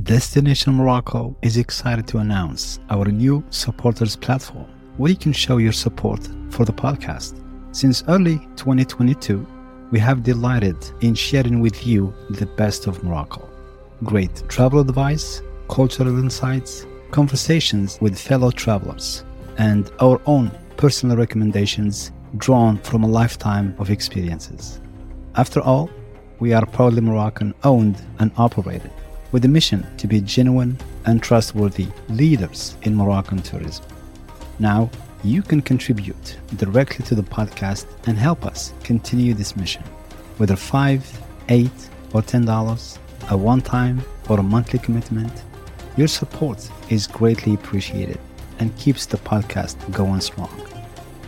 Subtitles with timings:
[0.00, 4.64] Destination Morocco is excited to announce our new supporters platform
[4.96, 7.38] where you can show your support for the podcast.
[7.72, 9.46] Since early 2022,
[9.90, 13.46] we have delighted in sharing with you the best of Morocco.
[14.02, 19.26] Great travel advice, cultural insights, conversations with fellow travelers,
[19.58, 24.80] and our own personal recommendations drawn from a lifetime of experiences.
[25.34, 25.90] After all,
[26.40, 28.90] we are proudly Moroccan owned and operated
[29.32, 33.84] with a mission to be genuine and trustworthy leaders in Moroccan tourism.
[34.58, 34.90] Now,
[35.24, 39.82] you can contribute directly to the podcast and help us continue this mission.
[40.36, 41.70] Whether 5, 8,
[42.12, 42.98] or $10,
[43.30, 45.32] a one time or a monthly commitment,
[45.96, 48.18] your support is greatly appreciated
[48.58, 50.50] and keeps the podcast going strong.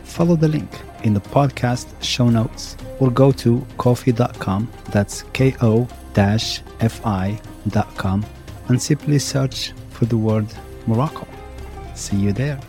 [0.05, 0.71] Follow the link
[1.03, 8.25] in the podcast show notes or go to ko-fi.com, that's K O F I.com,
[8.69, 10.47] and simply search for the word
[10.87, 11.27] Morocco.
[11.95, 12.61] See you there.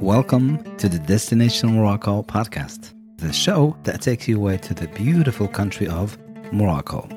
[0.00, 5.48] Welcome to the Destination Morocco podcast, the show that takes you away to the beautiful
[5.48, 6.18] country of
[6.52, 7.08] Morocco.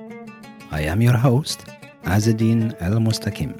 [0.71, 1.65] I am your host,
[2.03, 3.59] Azdean El Mustakim.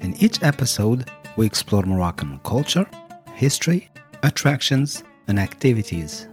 [0.00, 2.88] In each episode, we explore Moroccan culture,
[3.34, 3.90] history,
[4.22, 6.28] attractions, and activities.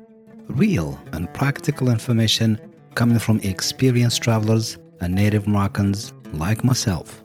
[0.49, 2.59] Real and practical information
[2.93, 7.23] coming from experienced travelers and native Moroccans like myself.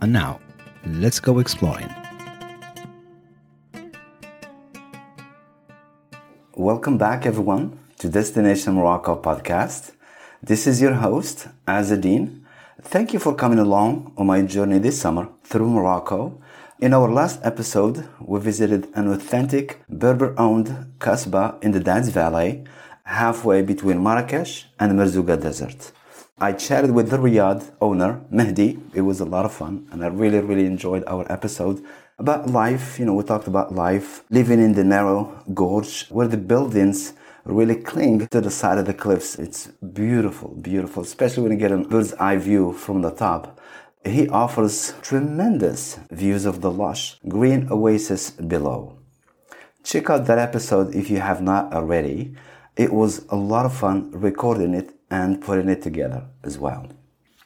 [0.00, 0.40] And now,
[0.86, 1.92] let's go exploring.
[6.54, 9.90] Welcome back, everyone, to Destination Morocco podcast.
[10.40, 12.42] This is your host, Azdean.
[12.80, 16.40] Thank you for coming along on my journey this summer through Morocco.
[16.82, 22.64] In our last episode, we visited an authentic Berber owned kasbah in the Dades Valley,
[23.04, 25.92] halfway between Marrakesh and the Merzouga Desert.
[26.40, 28.80] I chatted with the Riad owner, Mehdi.
[28.94, 31.84] It was a lot of fun, and I really, really enjoyed our episode
[32.18, 32.98] about life.
[32.98, 37.12] You know, we talked about life, living in the narrow gorge where the buildings
[37.44, 39.38] really cling to the side of the cliffs.
[39.38, 43.60] It's beautiful, beautiful, especially when you get a bird's eye view from the top.
[44.04, 48.98] He offers tremendous views of the lush green oasis below.
[49.84, 52.34] Check out that episode if you have not already.
[52.76, 56.88] It was a lot of fun recording it and putting it together as well.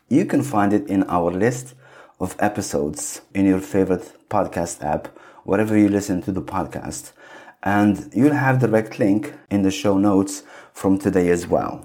[0.08, 1.74] You can find it in our list
[2.20, 5.08] of episodes in your favorite podcast app,
[5.44, 7.12] wherever you listen to the podcast
[7.66, 11.84] and you'll have the direct link in the show notes from today as well.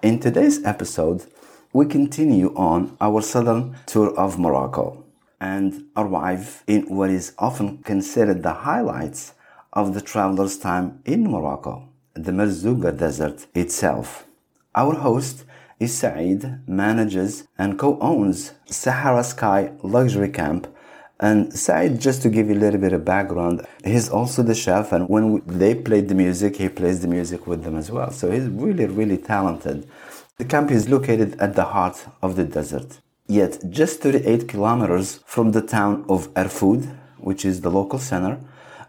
[0.00, 1.26] In today's episode,
[1.76, 5.04] we continue on our southern tour of Morocco
[5.38, 9.34] and arrive in what is often considered the highlights
[9.74, 14.24] of the traveler's time in Morocco, the Merzouga Desert itself.
[14.74, 15.44] Our host
[15.78, 20.66] is Said, manages and co-owns Sahara Sky Luxury Camp
[21.20, 24.92] and Said, just to give you a little bit of background, he's also the chef,
[24.92, 28.10] and when they played the music, he plays the music with them as well.
[28.10, 29.86] So he's really, really talented.
[30.38, 35.52] The camp is located at the heart of the desert, yet just 38 kilometers from
[35.52, 38.38] the town of Erfoud, which is the local center.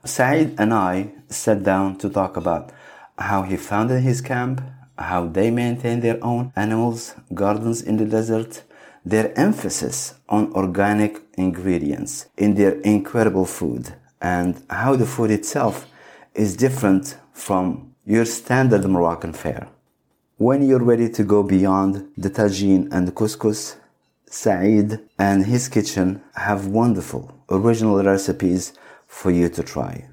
[0.04, 2.74] Said and I sat down to talk about
[3.18, 4.62] how he founded his camp,
[4.98, 8.64] how they maintain their own animals, gardens in the desert,
[9.06, 15.86] their emphasis on organic ingredients in their incredible food and how the food itself
[16.36, 19.70] is different from your standard Moroccan fare.
[20.40, 23.78] When you're ready to go beyond the tagine and the couscous,
[24.30, 28.74] Said and his kitchen have wonderful original recipes
[29.08, 30.08] for you to try.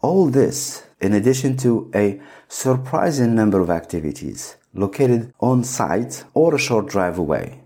[0.00, 6.58] All this in addition to a surprising number of activities located on site or a
[6.58, 7.60] short drive away.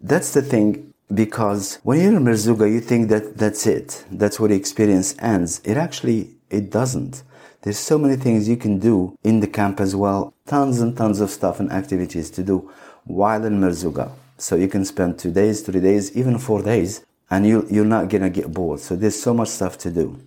[0.00, 4.04] That's the thing because when you're in Merzouga, you think that that's it.
[4.08, 5.60] That's where the experience ends.
[5.64, 7.24] It actually, it doesn't.
[7.64, 10.34] There's so many things you can do in the camp as well.
[10.46, 12.70] Tons and tons of stuff and activities to do
[13.04, 14.10] while in Merzouga.
[14.36, 18.10] So you can spend two days, three days, even four days, and you, you're not
[18.10, 18.80] gonna get bored.
[18.80, 20.20] So there's so much stuff to do.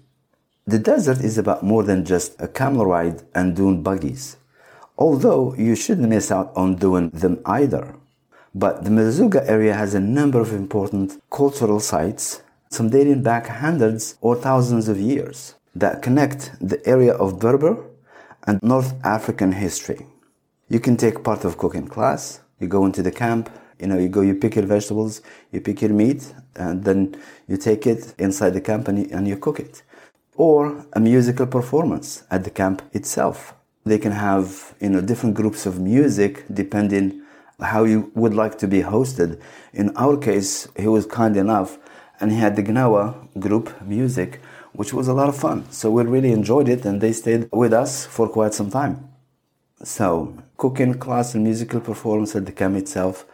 [0.65, 4.37] The desert is about more than just a camel ride and dune buggies.
[4.97, 7.93] Although you shouldn't miss out on doing them either.
[8.55, 12.41] But the Merzouga area has a number of important cultural sites,
[12.71, 17.77] some dating back hundreds or thousands of years, that connect the area of Berber
[18.45, 20.05] and North African history.
[20.69, 24.09] You can take part of cooking class, you go into the camp, you know, you
[24.09, 25.21] go, you pick your vegetables,
[25.51, 27.15] you pick your meat, and then
[27.47, 29.83] you take it inside the camp and you, and you cook it.
[30.35, 33.53] Or a musical performance at the camp itself.
[33.85, 37.21] They can have you know different groups of music depending
[37.61, 39.39] how you would like to be hosted.
[39.73, 41.77] In our case, he was kind enough
[42.19, 44.41] and he had the Gnawa group music,
[44.77, 45.69] which was a lot of fun.
[45.71, 49.09] So we really enjoyed it and they stayed with us for quite some time.
[49.83, 53.25] So, cooking class and musical performance at the camp itself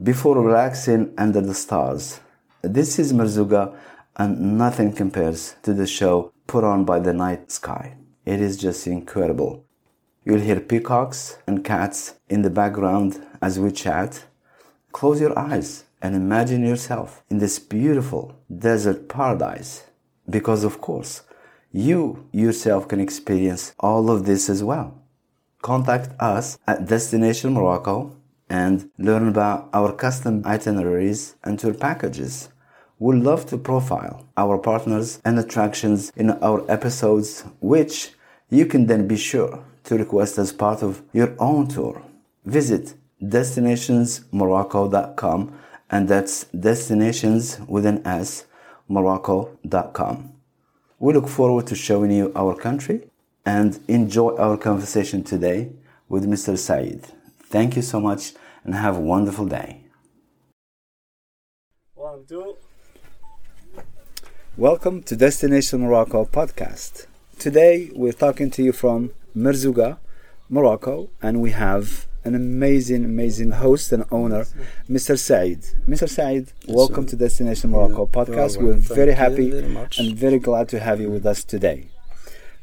[0.00, 2.20] before relaxing under the stars.
[2.62, 3.76] This is Merzouga
[4.16, 7.96] and nothing compares to the show put on by the night sky.
[8.24, 9.64] It is just incredible.
[10.24, 14.24] You'll hear peacocks and cats in the background as we chat.
[14.92, 19.82] Close your eyes and imagine yourself in this beautiful desert paradise.
[20.28, 21.22] Because, of course,
[21.72, 25.02] you yourself can experience all of this as well.
[25.62, 28.14] Contact us at Destination Morocco
[28.48, 32.50] and learn about our custom itineraries and tour packages.
[32.98, 38.12] We'd love to profile our partners and attractions in our episodes, which
[38.50, 42.02] you can then be sure to request as part of your own tour.
[42.44, 45.58] Visit destinationsmorocco.com
[45.90, 48.44] and that's destinations with an S,
[48.88, 50.32] morocco.com.
[50.98, 53.08] We look forward to showing you our country
[53.44, 55.72] and enjoy our conversation today
[56.08, 56.56] with Mr.
[56.56, 57.06] Said.
[57.40, 58.32] Thank you so much
[58.64, 59.80] and have a wonderful day.
[61.94, 62.56] One, two.
[64.56, 67.06] Welcome to Destination Morocco podcast.
[67.38, 69.98] Today we're talking to you from Merzouga,
[70.48, 74.46] Morocco, and we have an amazing, amazing host and owner,
[74.88, 75.18] Mr.
[75.18, 75.62] Said.
[75.88, 76.08] Mr.
[76.08, 78.62] Said, welcome to Destination Morocco Yeah, podcast.
[78.62, 81.88] We're very happy very and very glad to have you with us today.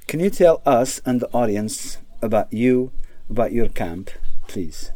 [0.07, 2.91] Can you tell us and the audience about you,
[3.29, 4.11] about your camp,
[4.47, 4.91] please?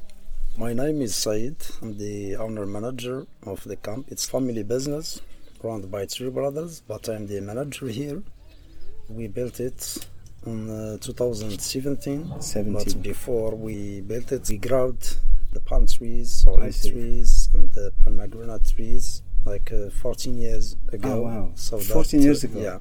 [0.57, 1.57] My name is Said.
[1.81, 4.07] I'm the owner manager of the camp.
[4.10, 5.21] It's family business
[5.62, 8.21] run by three brothers, but I'm the manager here.
[9.10, 10.06] We built it
[10.45, 12.42] in uh, 2017.
[12.42, 12.74] 17.
[12.74, 14.98] But before we built it, we grew
[15.51, 21.10] the palm trees, olive trees, and the pomegranate trees like uh, 14 years ago.
[21.13, 21.51] Oh, wow.
[21.56, 22.62] So 14 that, years uh, ago.
[22.62, 22.80] Yeah.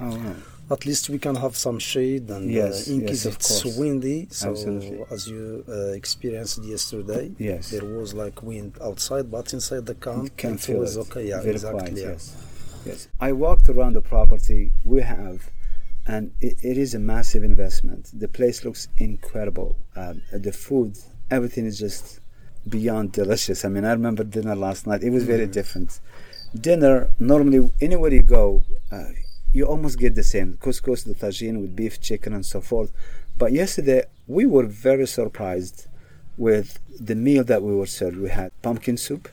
[0.00, 0.34] Oh, wow.
[0.72, 3.62] at least we can have some shade and Yes, uh, in yes, case of it's
[3.62, 3.76] course.
[3.76, 5.04] windy so Absolutely.
[5.12, 7.70] as you uh, experienced yesterday Yes.
[7.70, 11.00] there was like wind outside but inside the camp You can it feel was it.
[11.02, 12.08] okay yeah Very exactly quiet, yeah.
[12.08, 12.36] yes.
[12.84, 13.08] Yes.
[13.20, 15.48] I walked around the property we have,
[16.06, 18.10] and it, it is a massive investment.
[18.12, 19.76] The place looks incredible.
[19.96, 20.98] Um, the food,
[21.30, 22.20] everything is just
[22.68, 23.64] beyond delicious.
[23.64, 25.02] I mean, I remember dinner last night.
[25.02, 26.00] It was very different.
[26.58, 28.62] Dinner, normally, anywhere you go,
[28.92, 29.08] uh,
[29.52, 32.92] you almost get the same couscous, the tagine with beef, chicken, and so forth.
[33.36, 35.86] But yesterday, we were very surprised
[36.36, 38.16] with the meal that we were served.
[38.18, 39.28] We had pumpkin soup,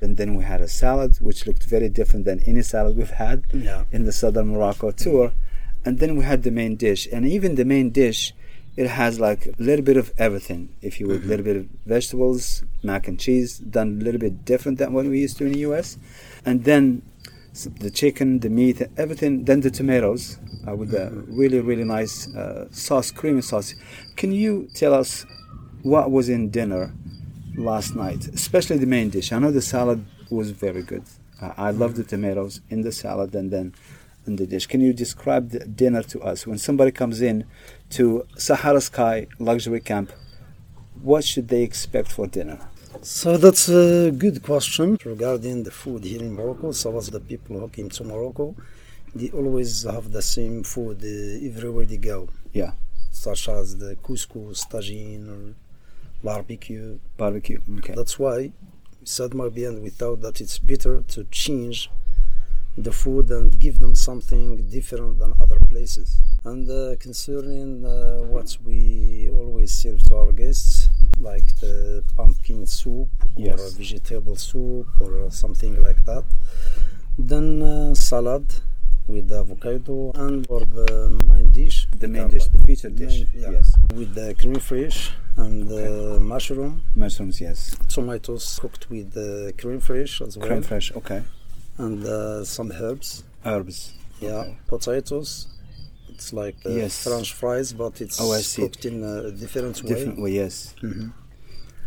[0.00, 3.44] and then we had a salad, which looked very different than any salad we've had
[3.52, 3.84] Yeah.
[3.92, 5.32] in the southern Morocco tour.
[5.84, 8.32] And then we had the main dish, and even the main dish,
[8.76, 10.74] it has like a little bit of everything.
[10.82, 14.44] If you would, a little bit of vegetables, mac and cheese, done a little bit
[14.44, 15.98] different than what we used to in the U.S.
[16.44, 17.02] And then
[17.54, 19.44] the chicken, the meat, everything.
[19.44, 23.74] Then the tomatoes uh, with a really, really nice uh, sauce, creamy sauce.
[24.16, 25.24] Can you tell us
[25.82, 26.92] what was in dinner
[27.56, 29.32] last night, especially the main dish?
[29.32, 31.04] I know the salad was very good.
[31.40, 33.74] Uh, I love the tomatoes in the salad and then
[34.26, 34.66] in the dish.
[34.66, 36.46] Can you describe the dinner to us?
[36.46, 37.44] When somebody comes in
[37.90, 40.12] to Sahara Sky Luxury Camp,
[41.02, 42.58] what should they expect for dinner?
[43.02, 47.58] so that's a good question regarding the food here in morocco so as the people
[47.58, 48.54] who came to morocco
[49.14, 52.72] they always have the same food uh, everywhere they go Yeah,
[53.10, 55.54] such as the couscous tagine or
[56.22, 57.60] barbecue barbecue.
[57.78, 57.94] Okay.
[57.94, 58.36] That's why
[59.00, 61.90] we said and we thought that it's better to change
[62.76, 66.20] the food and give them something different than other places.
[66.44, 70.88] And uh, concerning uh, what we always serve to our guests,
[71.20, 73.72] like the pumpkin soup or Yes.
[73.74, 76.24] a vegetable soup or something like that,
[77.18, 78.46] then uh, salad
[79.06, 83.18] with avocado and for the main dish The main dish, the the dish.
[83.34, 83.70] main- yeah, Yes.
[83.94, 87.76] with the cream fish and uh, mushroom Mushrooms, yes.
[87.88, 91.22] tomatoes cooked with the cream fish as well Creme fraiche, okay.
[91.78, 93.92] And uh, some herbs Herbs.
[94.20, 94.56] yeah Okay.
[94.68, 95.48] potatoes
[96.08, 97.02] it's like uh, Yes.
[97.02, 100.74] french fries but it's Oh, cooked in a different way Different way, yes.
[100.82, 101.12] Mhm.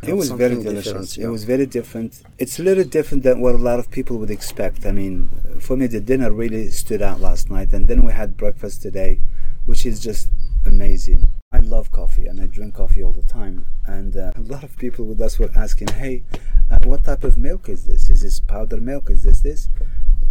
[0.04, 0.86] It was very delicious.
[1.16, 2.12] different, It was very different.
[2.38, 4.86] It's a little different than what a lot of people would expect.
[4.86, 5.16] I mean,
[5.60, 9.22] for me, the dinner really stood out last night, and then we had breakfast today,
[9.66, 10.28] which is just
[10.68, 11.30] amazing.
[11.52, 13.66] I love coffee, and I drink coffee all the time.
[13.86, 16.24] And uh, a lot of people with us were asking, "Hey,
[16.70, 18.10] uh, what type of milk is this?
[18.10, 19.10] Is this powdered milk?
[19.10, 19.70] Is this this?"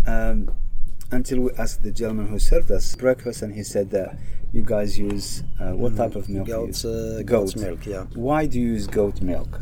[0.06, 0.54] Um,
[1.10, 4.18] until we asked the gentleman who served us breakfast, and he said that
[4.52, 6.46] you guys use uh, what Mm, type of milk?
[6.48, 7.54] Goat, uh, Goat.
[7.54, 8.04] goat milk, yeah.
[8.14, 9.60] Why do you use goat milk?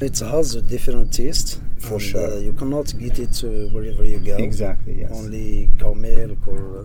[0.00, 1.60] It has a different taste.
[1.78, 2.32] For and, sure.
[2.32, 3.36] Uh, you cannot get it
[3.72, 4.36] wherever you go.
[4.36, 5.00] Exactly.
[5.00, 5.10] Yes.
[5.12, 6.84] Only cow milk or uh,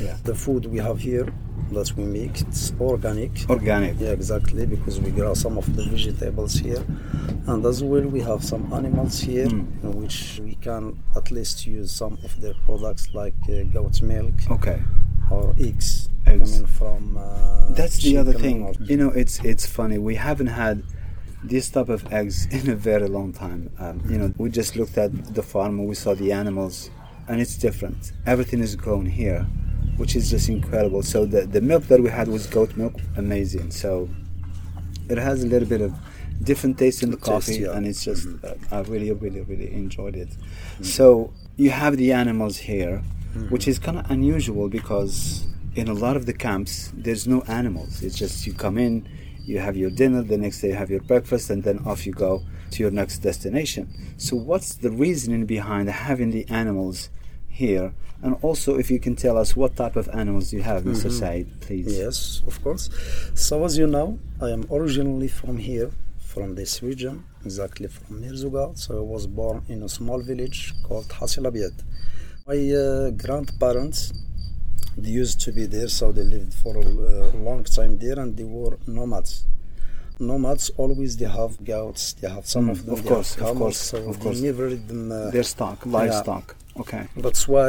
[0.00, 0.16] Yeah.
[0.24, 1.32] the food we have here
[1.72, 2.40] that we make.
[2.40, 3.30] It's organic.
[3.48, 3.98] Organic.
[4.00, 6.84] Yeah, exactly, because we grow some of the vegetables here.
[7.46, 9.84] And as well, we have some animals here, Mm.
[9.84, 14.34] in which we can at least use some of their products like uh, goat milk
[14.50, 14.80] Okay.
[15.30, 16.52] or eggs, Eggs.
[16.52, 17.16] coming from.
[17.16, 18.64] Uh, That's the other thing.
[18.64, 19.98] or- You know, it's it's funny.
[19.98, 20.82] We haven't had
[21.44, 23.70] this type of eggs in a very long time.
[23.78, 26.90] Um, you know, we just looked at the farm and we saw the animals,
[27.28, 28.12] and it's different.
[28.26, 29.42] Everything is grown here,
[29.96, 31.02] which is just incredible.
[31.02, 33.70] So the the milk that we had was goat milk, amazing.
[33.70, 34.08] So
[35.08, 35.94] it has a little bit of
[36.42, 37.76] different taste in the coffee, yeah.
[37.76, 38.74] and it's just mm-hmm.
[38.74, 40.28] uh, I really, really, really enjoyed it.
[40.30, 40.84] Mm-hmm.
[40.84, 43.02] So you have the animals here,
[43.34, 43.48] mm-hmm.
[43.48, 48.02] which is kind of unusual because in a lot of the camps there's no animals.
[48.02, 49.08] It's just you come in,
[49.44, 52.12] you have your dinner, the next day you have your breakfast, and then off you
[52.12, 53.88] go to your next destination.
[54.16, 57.10] So what's the reasoning behind having the animals
[57.48, 57.94] here?
[58.22, 61.60] And also, if you can tell us what type of animals you have, mister Said,
[61.60, 61.98] please.
[61.98, 62.88] Yes, of course.
[63.34, 68.78] So as you know, I am originally from here, from this region, exactly from Merzouga.
[68.78, 71.82] So I was born in a small village called Hasilabiad.
[72.46, 74.12] My uh, grandparents
[74.96, 78.36] they used to be there, so they lived for a uh, long time there, and
[78.36, 79.46] they were nomads.
[80.30, 83.56] Nomads always they have goats, they have some Mm, of them, of course, have of
[83.62, 84.40] course, so of course.
[84.48, 85.02] never them.
[85.12, 86.46] Uh, Their stock, livestock.
[86.82, 87.04] Okay.
[87.24, 87.68] that's why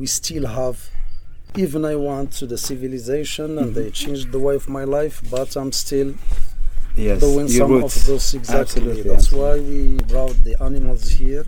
[0.00, 0.76] we still have
[1.64, 3.78] even i went to the civilization and Mm-hmm.
[3.78, 6.10] they changed the way of my life but i'm still
[6.96, 7.20] Yes.
[7.20, 7.96] doing some roots.
[7.96, 9.40] of those exactly Absolutely, that's absolutely.
[9.42, 9.80] why we
[10.12, 11.44] brought the animals here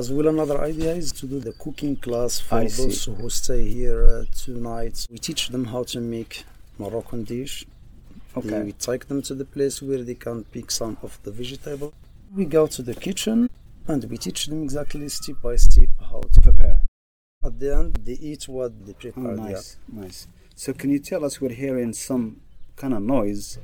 [0.00, 2.82] as well another idea is to do the cooking class for I see.
[2.84, 6.32] those who stay here uh, two nights we teach them how to make
[6.82, 7.54] moroccan dish
[8.36, 8.62] Okay.
[8.64, 11.92] we take them to the place where they can pick some of the vegetable
[12.34, 13.48] we go to the kitchen
[13.86, 16.80] and we teach them exactly step by step how to Prepare.
[17.44, 19.36] at the end, they eat what they Oh, prepared.
[19.38, 20.26] nice, nice.
[20.56, 22.40] So, can you tell us we're hearing some
[22.76, 23.58] kind of noise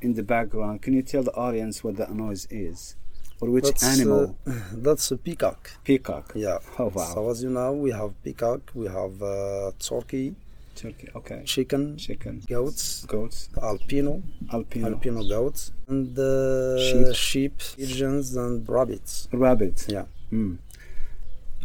[0.00, 0.80] in the background?
[0.82, 2.96] Can you tell the audience what that noise is,
[3.40, 4.36] or which That's, animal?
[4.46, 5.70] Uh, that's a peacock.
[5.84, 6.32] Peacock.
[6.34, 6.58] Yeah.
[6.78, 7.04] Oh wow.
[7.14, 10.34] So as you know, we have peacock, we have uh, turkey,
[10.76, 11.08] Turkey.
[11.16, 11.42] Okay.
[11.44, 12.42] chicken, Chicken.
[12.48, 13.48] goats, Goats.
[13.56, 14.84] alpino, Alpino.
[15.00, 17.14] alpino goats, and uh, Sheep.
[17.14, 19.28] sheep, pigeons, and rabbits.
[19.32, 19.86] Rabbit.
[19.88, 20.58] Yeah, Mm.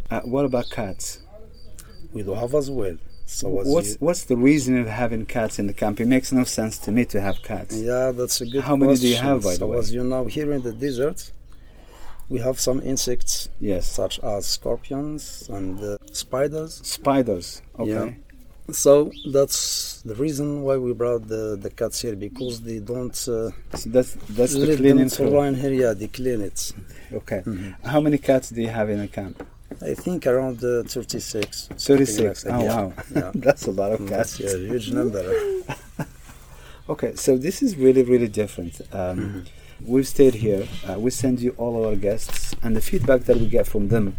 [0.10, 1.20] Uh, what about cats?
[2.14, 2.98] we do have as well.
[3.26, 6.02] So What's you, What's the reason of having cats in the camp?
[6.02, 7.74] It makes no sense to me to have cats.
[7.80, 9.78] yeah, that's a good How many do you have, by the so way?
[9.78, 11.32] as you know, here in the desert,
[12.28, 13.88] we have some insects Yes.
[13.88, 16.82] such as scorpions and uh, spiders.
[16.84, 17.62] Spiders.
[17.80, 17.90] Okay.
[17.92, 18.12] Yeah.
[18.72, 23.52] So that's the reason why we brought the, the cats here because they don't uh,
[23.76, 25.74] So that's that's the cleaning them here.
[25.74, 26.72] Yeah, they clean it.
[27.12, 27.42] Okay.
[27.46, 27.88] Mm-hmm.
[27.88, 29.46] How many cats do you have in a camp?
[29.82, 31.70] I think around uh, 36.
[31.78, 32.46] 36.
[32.46, 32.64] like Oh.
[32.64, 32.76] Yeah.
[32.76, 32.94] wow.
[33.16, 33.32] Yeah.
[33.36, 34.38] that's a lot of cats.
[34.38, 35.24] That's a huge number.
[36.90, 38.82] Okay, so this is really, really different.
[38.92, 39.46] Um,
[39.84, 40.68] We've stayed here.
[40.88, 44.16] Uh, we send you all our guests, and the feedback that we get from them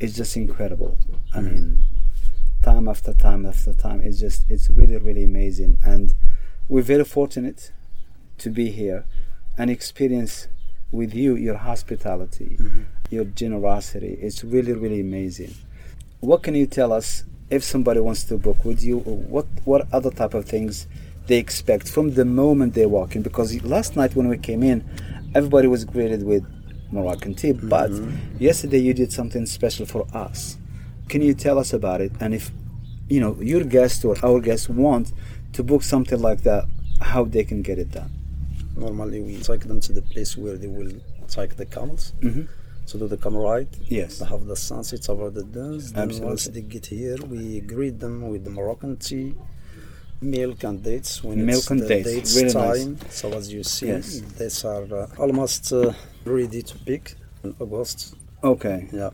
[0.00, 0.96] is just incredible.
[1.34, 1.82] I mean,
[2.62, 5.78] time after time after time, it's just it's really, really amazing.
[5.82, 6.14] And
[6.68, 7.72] we're very fortunate
[8.38, 9.04] to be here
[9.58, 10.48] and experience
[10.90, 12.82] with you your hospitality, mm-hmm.
[13.10, 14.18] your generosity.
[14.20, 15.54] It's really, really amazing.
[16.20, 18.98] What can you tell us if somebody wants to book with you?
[18.98, 20.86] What what other type of things
[21.26, 23.22] they expect from the moment they walk in?
[23.22, 24.84] Because last night when we came in,
[25.34, 26.44] everybody was greeted with
[26.92, 28.36] Moroccan tea, but mm-hmm.
[28.38, 30.58] yesterday you did something special for us.
[31.12, 32.12] Can you tell us about it?
[32.20, 32.50] And if
[33.14, 35.12] you know your guests or our guests want
[35.56, 36.64] to book something like that,
[37.10, 38.10] how they can get it done?
[38.84, 40.92] Normally, we take them to the place where they will
[41.36, 42.48] take the camels Mhm.
[42.90, 43.68] to do the camel ride.
[43.98, 44.10] Yes.
[44.20, 45.92] They have the sunsets over the dunes.
[45.92, 46.28] Then Absolutely.
[46.32, 49.28] once they get here, we greet them with the Moroccan tea,
[50.22, 51.22] milk and dates.
[51.26, 52.88] When Milk it's and the dates, really nice.
[53.20, 54.06] So as you see, Yes.
[54.38, 55.92] dates are uh, almost uh,
[56.24, 57.04] ready to pick
[57.44, 57.98] in August.
[58.52, 58.78] Okay.
[59.00, 59.10] Yeah.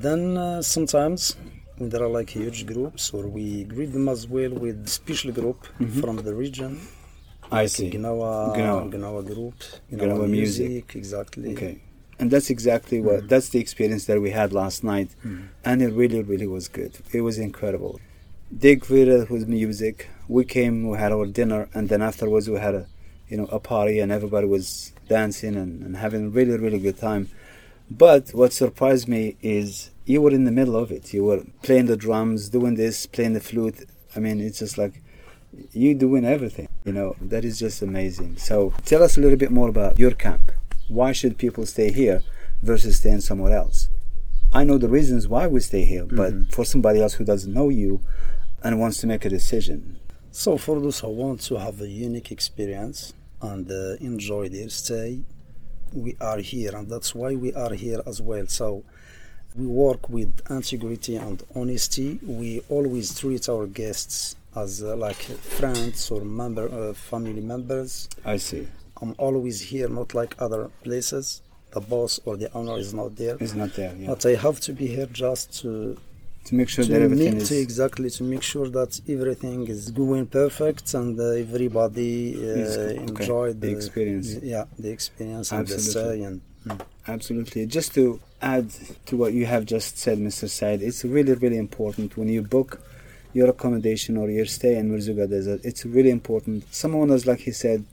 [0.00, 1.36] Then uh, sometimes
[1.76, 5.66] when there are like huge groups, or we greet them as well with special group
[6.00, 6.76] from the region.
[6.76, 7.54] Mm-hmm.
[7.54, 7.90] I see.
[7.90, 8.90] Gnawa, Gnawa.
[8.92, 9.54] Gnawa group,
[9.92, 10.96] Gnawa music.
[10.96, 11.52] exactly.
[11.52, 11.80] Okay.
[12.18, 15.10] And that's exactly what that's the experience that we had last night,
[15.64, 16.92] and it really, really was good.
[17.12, 18.00] It was incredible.
[18.50, 20.08] They greeted with music.
[20.28, 22.86] We came, we had our dinner, and then afterwards we had a,
[23.28, 26.98] you know, a party, and everybody was dancing and, and having a really, really good
[26.98, 27.28] time.
[27.90, 31.12] But what surprised me is you were in the middle of it.
[31.12, 33.84] You were playing the drums, doing this, playing the flute.
[34.14, 35.02] I mean, it's just like
[35.72, 36.68] you doing everything.
[36.84, 38.36] You know, that is just amazing.
[38.36, 40.52] So tell us a little bit more about your camp.
[40.88, 42.22] Why should people stay here
[42.62, 43.88] versus staying somewhere else?
[44.52, 46.52] I know the reasons why we stay here, but Mhm.
[46.52, 48.00] for somebody else who doesn't know you
[48.64, 49.96] and wants to make a decision,
[50.32, 55.22] So for those who want to have a unique experience and uh, enjoy their stay,
[55.94, 58.46] we are here, and that's why we are here as well.
[58.46, 58.82] So
[59.56, 62.18] we work with integrity and honesty.
[62.24, 65.16] We always treat our guests as uh, like
[65.58, 68.08] friends or member, uh, family members.
[68.24, 68.66] I see.
[69.02, 71.42] I'm always here, not like other places.
[71.72, 73.94] The boss or the owner is not there, It's not there.
[73.96, 74.08] Yeah.
[74.08, 75.96] but I have to be here just to
[76.46, 79.90] to make sure to that everything is to exactly to make sure that everything is
[79.90, 84.28] going perfect and uh, everybody uh, okay, enjoy the experience.
[84.42, 86.24] yeah the experience and the Absolutely.
[86.24, 86.80] and mm.
[87.10, 87.66] Absolutely.
[87.66, 88.70] Just to add
[89.06, 90.48] to what you have just said, Mr.
[90.48, 92.80] Said, it's really, really important when you book
[93.32, 95.60] your accommodation or your stay in Merzouga Desert.
[95.64, 96.72] It's really important.
[96.72, 97.84] Someone owners, like he said,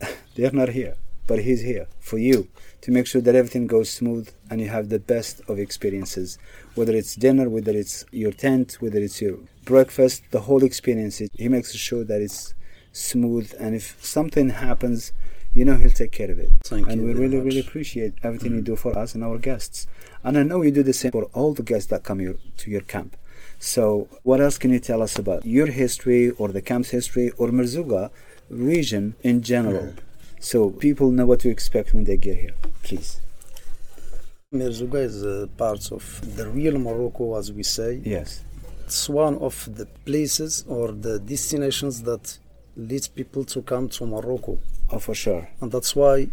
[0.36, 0.94] they're not here,
[1.26, 2.48] but he's here for you
[2.82, 6.38] to make sure that everything goes smooth and you have the best of experiences.
[6.74, 11.20] Whether it's dinner, whether it's your tent, whether it's your breakfast, the whole experience.
[11.34, 12.54] He makes sure that it's
[12.92, 15.12] smooth, and if something happens,
[15.52, 16.92] you know he'll take care of it Thank you.
[16.92, 17.46] and we really much.
[17.46, 18.64] really appreciate everything you mm.
[18.72, 19.86] do for us and our guests
[20.22, 22.70] and i know you do the same for all the guests that come here to
[22.70, 23.16] your camp
[23.58, 27.48] so what else can you tell us about your history or the camp's history or
[27.48, 28.10] Merzouga
[28.48, 29.96] region in general mm.
[30.38, 33.20] so people know what to expect when they get here please
[34.52, 38.42] Merzouga is a part of the real Morocco as we say yes
[38.84, 42.36] it's one of the places or the destinations that
[42.76, 44.58] leads people to come to Morocco
[44.90, 46.26] oh for sure and that's why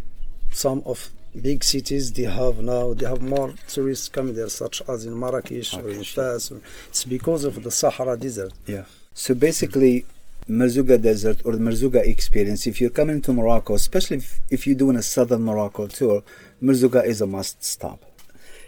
[0.50, 5.05] some of big cities they have now they have more tourists coming there such as
[5.05, 6.03] in Marrakesh or in.
[6.03, 6.51] Fas
[6.88, 8.86] it's because of the Sahara desert Yeah.
[9.13, 10.05] So basically,
[10.50, 14.77] Merzouga Desert or the Merzouga experience, if you're coming to Morocco, especially if, if you're
[14.77, 16.24] doing a southern Morocco tour,
[16.62, 18.07] Merzouga is a must stop.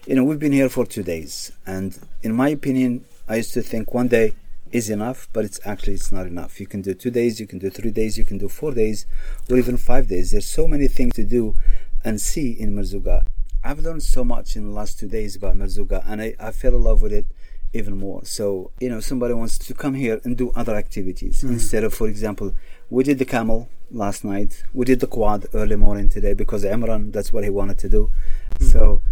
[0.09, 3.61] You know, we've been here for two days, and in my opinion, I used to
[3.61, 4.33] think one day
[4.71, 6.59] is enough, but it's actually it's not enough.
[6.59, 9.05] You can do two days, you can do three days, you can do four days,
[9.51, 10.31] or even five days.
[10.31, 11.55] There's so many things to do
[12.03, 13.23] and see in Merzouga.
[13.63, 16.73] I've learned so much in the last two days about Merzouga, and I, I fell
[16.73, 17.27] in love with it
[17.73, 18.25] even more.
[18.25, 21.53] So, you know, somebody wants to come here and do other activities mm-hmm.
[21.53, 22.55] instead of, for example,
[22.89, 27.11] we did the camel last night, we did the quad early morning today because Imran,
[27.11, 28.09] that's what he wanted to do.
[28.55, 28.65] Mm-hmm.
[28.65, 29.03] So,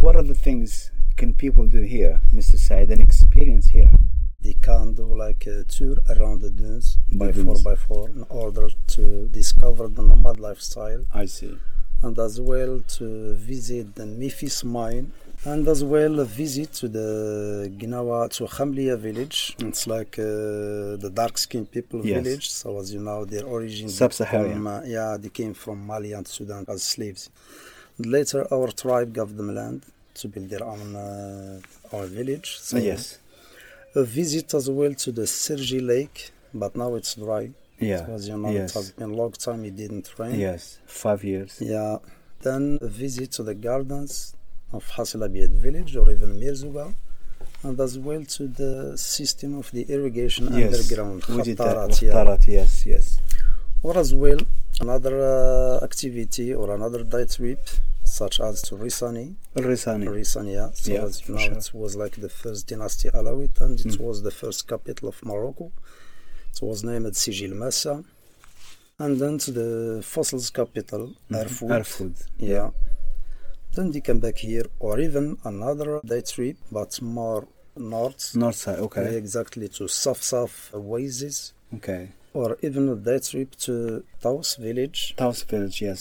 [0.00, 2.56] what other things can people do here, Mr.
[2.58, 3.92] Said, and experience here?
[4.42, 8.24] they can do like a tour around the dunes by The four by four in
[8.30, 11.58] order to discover the nomad lifestyle I see.
[12.02, 15.12] and as well to visit the Mifis mine
[15.44, 17.10] and as well a visit to the
[17.78, 19.54] Gnawa to Khamliya village.
[19.58, 20.24] It's like uh,
[21.04, 22.24] the dark skinned people Yes.
[22.24, 22.50] village.
[22.50, 24.66] So as you know, their origin Sub-Saharan.
[24.66, 27.28] uh, yeah, they came from Mali and Sudan as slaves.
[28.04, 29.82] Later, our tribe gave them land
[30.14, 31.60] to build their own uh,
[31.92, 32.58] our village.
[32.58, 33.18] So yes.
[33.94, 37.50] a visit as well to the Sergi Lake, but now it's dry.
[37.78, 38.06] Yeah.
[38.10, 38.70] As you know, yes.
[38.70, 40.38] it has been a long time it didn't rain.
[40.38, 40.78] Yes.
[40.86, 41.58] Five years.
[41.60, 41.98] Yeah.
[42.42, 44.34] Then a visit to the gardens
[44.72, 46.94] of hasilabiad village or even Merzouga.
[47.62, 50.74] And as well to the system of the irrigation Yes.
[50.74, 51.90] underground, We did that.
[51.90, 53.18] Khattarat, yes, yes.
[53.82, 54.38] Or as well
[54.80, 57.60] another uh, activity or another day trip,
[58.20, 59.26] such as to Rissani.
[59.70, 60.06] Rissani.
[60.18, 60.70] Rissani, yeah.
[60.82, 61.58] So Yeah, as you know, sure.
[61.64, 64.00] it was like the first dynasty Alawite and it Mm.
[64.08, 65.66] was the first capital of Morocco.
[66.54, 67.94] It was named Sijilmassa.
[69.02, 69.70] And then to the
[70.12, 71.04] fossils capital,
[71.42, 71.70] Erfoud.
[71.80, 72.14] Erfoud.
[72.52, 72.68] Yeah.
[73.74, 77.42] Then they come back here, or even another day trip, but more
[77.94, 78.22] north.
[78.44, 79.06] North side, okay.
[79.24, 81.36] Exactly to Safsaf Oasis,
[81.76, 82.02] Okay.
[82.38, 83.72] or even a day trip to
[84.22, 85.00] Taouz village.
[85.20, 86.00] Taouz Village, yes.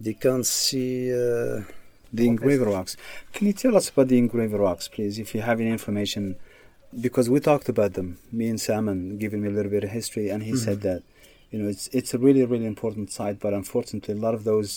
[0.00, 1.12] They can't see.
[1.12, 1.62] Uh,
[2.12, 2.96] The engraved rocks.
[3.34, 6.36] Can you tell us about the engraved rocks, please, if you have any information?
[7.06, 10.26] Because we talked about them, me and Salmon, giving me a little bit of history,
[10.32, 11.02] and he said that,
[11.50, 14.70] you know, it's it's a really really important site, but unfortunately, a lot of those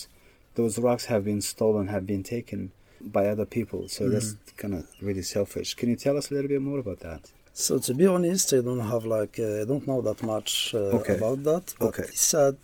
[0.58, 2.60] those rocks have been stolen, have been taken
[3.00, 3.88] by other people.
[3.88, 5.68] So that's kind of really selfish.
[5.78, 7.22] Can you tell us a little bit more about that?
[7.54, 10.98] so to be honest, I don't have like uh, I don't know that much uh,
[10.98, 11.14] Okay.
[11.20, 11.64] about that.
[11.78, 12.06] But Okay.
[12.10, 12.56] they said,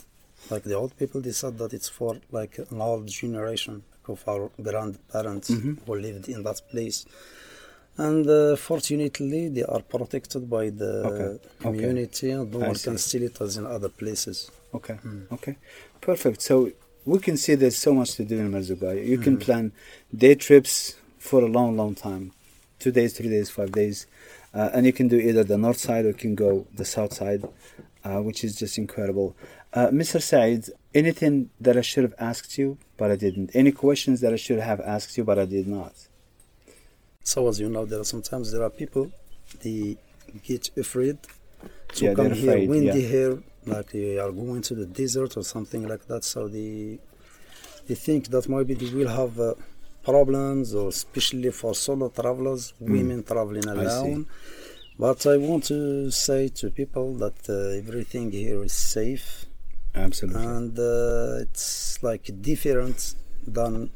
[0.51, 4.51] like the old people, they said that it's for like an old generation of our
[4.63, 5.79] grandparents Mhm.
[5.85, 7.05] who lived in that place.
[7.97, 11.39] And uh, fortunately, they are protected by the Okay.
[11.61, 14.51] community, and no I one can steal it as in other places.
[14.73, 14.97] Okay.
[15.33, 15.57] Okay.
[16.01, 16.41] Perfect.
[16.43, 16.71] So
[17.05, 18.91] we can see there's so much to do in Merzouga.
[19.05, 19.73] You can plan
[20.17, 22.33] day trips for a long, long time.
[22.79, 24.07] two days, three days, five days,
[24.55, 27.13] uh, and you can do either the north side or you can go the south
[27.13, 27.43] side,
[28.05, 29.35] uh, which is just incredible.
[29.73, 30.21] Uh, Mr.
[30.23, 33.51] Said, anything that I should have asked you but I didn't?
[33.55, 35.95] Any questions that I should have asked you but I did not?
[37.23, 39.11] So as you know, there are sometimes there are people
[39.63, 39.97] they
[40.43, 41.19] get afraid
[41.97, 43.09] to Yeah, come here, afraid, windy yeah.
[43.15, 46.25] here, like they are going to the desert or something like that.
[46.25, 46.99] So they
[47.87, 49.55] they think that maybe they will have uh,
[50.03, 53.79] problems, or especially for solo travelers, women traveling Hmm.
[53.81, 54.27] I alone.
[54.99, 59.47] But I want to say to people that uh, everything here is safe
[59.95, 60.43] Absolutely.
[60.45, 63.15] and uh, it's like different
[63.47, 63.91] than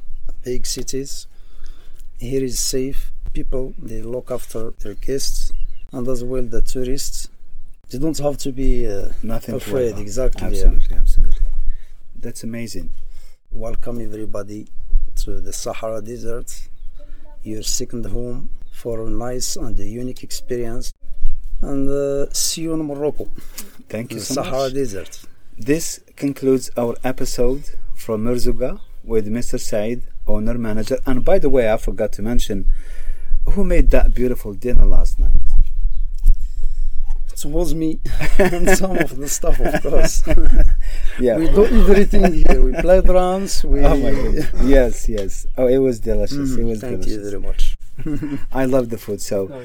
[0.44, 1.26] big cities.
[2.18, 3.12] Here is safe.
[3.32, 5.52] People they look after their guests
[5.92, 7.28] and as well the tourists.
[7.90, 9.98] They don't have to be uh, Nothing afraid.
[9.98, 10.42] Exactly.
[10.42, 10.48] yeah.
[10.66, 11.46] Absolutely, absolutely.
[12.16, 12.90] That's amazing.
[13.50, 14.68] Welcome everybody
[15.16, 16.68] to the Sahara Desert,
[17.42, 20.92] your second home for a nice and a unique experience.
[21.60, 23.28] And uh, see you in Morocco,
[23.88, 24.74] Thank you the so Sahara much.
[24.74, 25.20] Desert.
[25.58, 29.60] This concludes our episode from Merzouga with Mr.
[29.60, 30.98] Said, owner manager.
[31.06, 32.66] And by the way, I forgot to mention
[33.50, 35.36] who made that beautiful dinner last night.
[37.32, 37.98] It was me
[38.38, 40.22] and some of the stuff, of course.
[41.20, 41.36] Yeah.
[41.38, 42.62] we do everything here.
[42.62, 43.64] We play drums.
[43.64, 44.48] We Oh my goodness.
[44.62, 45.46] yes, yes.
[45.58, 46.50] Oh, it was delicious.
[46.52, 47.12] Mm, it was thank delicious.
[47.24, 47.76] you very much.
[48.52, 49.20] I love the food.
[49.20, 49.64] So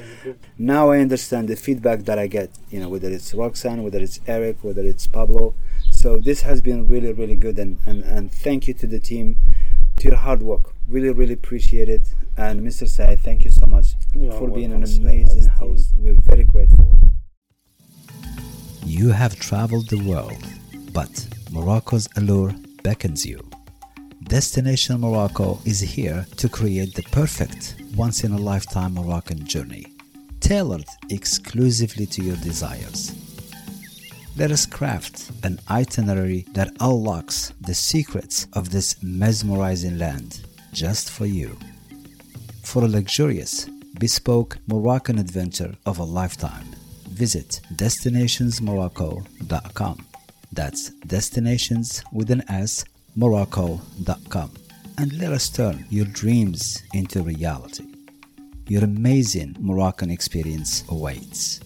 [0.58, 4.20] now I understand the feedback that I get, you know, whether it's Roxanne, whether it's
[4.26, 5.54] Eric, whether it's Pablo.
[5.98, 7.58] So this has been really, really good.
[7.58, 9.36] And, and, and thank you to the team,
[9.96, 10.72] to your hard work.
[10.86, 12.02] Really, really appreciate it.
[12.36, 12.86] And Mr.
[12.86, 15.94] Said, thank you so much You for being an amazing Nice to- host.
[15.98, 16.86] We're very grateful.
[18.84, 20.40] You have traveled the world,
[20.92, 23.40] but Morocco's allure beckons you.
[24.22, 29.84] Destination Morocco is here to create the perfect once in a lifetime Moroccan journey,
[30.38, 33.17] tailored exclusively to your desires.
[34.38, 41.26] Let us craft an itinerary that unlocks the secrets of this mesmerizing land just for
[41.26, 41.58] you.
[42.62, 46.68] For a luxurious, bespoke Moroccan adventure of a lifetime,
[47.08, 50.06] visit destinationsmorocco.com.
[50.52, 52.84] That's destinations with an S,
[53.16, 54.52] morocco.com.
[54.98, 57.86] And let us turn your dreams into reality.
[58.68, 61.58] Your amazing Moroccan experience awaits.